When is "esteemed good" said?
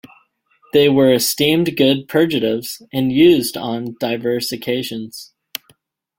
1.13-2.07